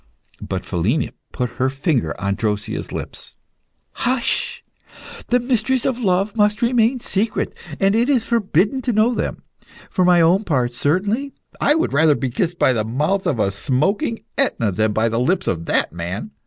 [0.41, 3.35] But Philina put her finger on Drosea's lips.
[3.91, 4.63] "Hush!
[5.27, 9.43] the mysteries of love must remain secret, and it is forbidden to know them.
[9.91, 14.23] For my own part, certainly, I would rather be kissed by the mouth of smoking
[14.39, 16.31] Etna than by the lips of that man.